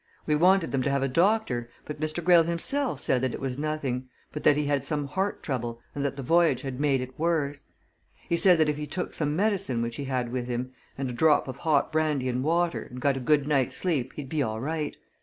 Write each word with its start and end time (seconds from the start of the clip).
We 0.25 0.33
wanted 0.33 0.71
them 0.71 0.81
to 0.81 0.89
have 0.89 1.03
a 1.03 1.07
doctor 1.07 1.69
but 1.85 1.99
Mr. 1.99 2.23
Greyle 2.23 2.41
himself 2.41 2.99
said 2.99 3.21
that 3.21 3.35
it 3.35 3.39
was 3.39 3.59
nothing, 3.59 4.09
but 4.31 4.43
that 4.43 4.57
he 4.57 4.65
had 4.65 4.83
some 4.83 5.05
heart 5.05 5.43
trouble 5.43 5.79
and 5.93 6.03
that 6.03 6.15
the 6.15 6.23
voyage 6.23 6.61
had 6.63 6.79
made 6.79 7.01
it 7.01 7.19
worse. 7.19 7.65
He 8.27 8.35
said 8.35 8.57
that 8.57 8.67
if 8.67 8.77
he 8.77 8.87
took 8.87 9.13
some 9.13 9.35
medicine 9.35 9.79
which 9.83 9.97
he 9.97 10.05
had 10.05 10.31
with 10.31 10.47
him, 10.47 10.71
and 10.97 11.07
a 11.07 11.13
drop 11.13 11.47
of 11.47 11.57
hot 11.57 11.91
brandy 11.91 12.27
and 12.29 12.43
water, 12.43 12.81
and 12.89 12.99
got 12.99 13.15
a 13.15 13.19
good 13.19 13.47
night's 13.47 13.77
sleep 13.77 14.13
he'd 14.15 14.27
be 14.27 14.41
all 14.41 14.59
right. 14.59 14.97